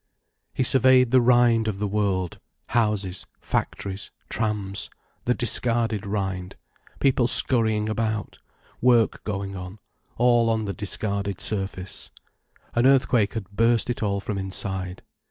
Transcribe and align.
He 0.51 0.63
surveyed 0.63 1.11
the 1.11 1.21
rind 1.21 1.67
of 1.67 1.77
the 1.77 1.87
world: 1.87 2.39
houses, 2.69 3.27
factories, 3.39 4.09
trams, 4.29 4.89
the 5.25 5.35
discarded 5.35 6.07
rind; 6.07 6.55
people 6.99 7.27
scurrying 7.27 7.87
about, 7.87 8.39
work 8.81 9.23
going 9.25 9.55
on, 9.55 9.77
all 10.17 10.49
on 10.49 10.65
the 10.65 10.73
discarded 10.73 11.39
surface. 11.39 12.09
An 12.73 12.87
earthquake 12.87 13.35
had 13.35 13.51
burst 13.51 13.91
it 13.91 14.01
all 14.01 14.19
from 14.19 14.39
inside. 14.39 15.03